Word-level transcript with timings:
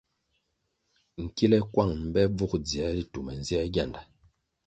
Nkile 1.23 1.57
kuang 1.71 1.93
mbe 2.07 2.21
bvug 2.35 2.53
dzier 2.65 2.91
ritu 2.95 3.19
me 3.25 3.31
nzier 3.41 3.65
gianda. 3.73 4.01